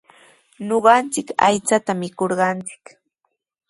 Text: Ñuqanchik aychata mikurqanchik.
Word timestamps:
Ñuqanchik 0.67 1.27
aychata 1.45 1.91
mikurqanchik. 2.01 2.85